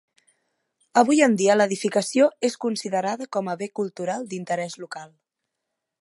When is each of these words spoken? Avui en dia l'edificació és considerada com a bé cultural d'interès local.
Avui 1.01 1.19
en 1.25 1.35
dia 1.41 1.57
l'edificació 1.59 2.31
és 2.51 2.57
considerada 2.65 3.29
com 3.37 3.53
a 3.53 3.57
bé 3.61 3.69
cultural 3.81 4.29
d'interès 4.33 4.79
local. 4.87 5.15